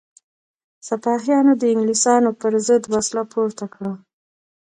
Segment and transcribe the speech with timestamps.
[0.87, 3.93] سپاهیانو د انګلیسانو پر ضد وسله پورته کړه.